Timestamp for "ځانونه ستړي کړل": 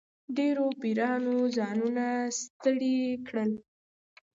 1.57-3.51